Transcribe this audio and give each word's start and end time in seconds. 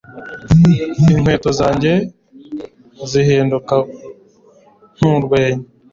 Inkweto 1.13 1.49
zanjye 1.59 1.91
zihinduka 3.11 3.75
nkurwenya 4.95 5.65